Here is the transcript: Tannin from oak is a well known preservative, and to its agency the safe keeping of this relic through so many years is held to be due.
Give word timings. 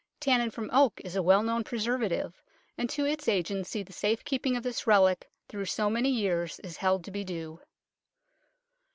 Tannin 0.19 0.49
from 0.49 0.71
oak 0.73 0.99
is 1.03 1.15
a 1.15 1.21
well 1.21 1.43
known 1.43 1.63
preservative, 1.63 2.41
and 2.75 2.89
to 2.89 3.05
its 3.05 3.27
agency 3.27 3.83
the 3.83 3.93
safe 3.93 4.25
keeping 4.25 4.57
of 4.57 4.63
this 4.63 4.87
relic 4.87 5.29
through 5.47 5.65
so 5.65 5.91
many 5.91 6.09
years 6.09 6.59
is 6.61 6.77
held 6.77 7.03
to 7.03 7.11
be 7.11 7.23
due. 7.23 7.59